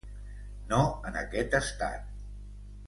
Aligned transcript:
No 0.71 0.79
en 1.11 1.21
aquest 1.21 1.57
estat. 1.61 2.21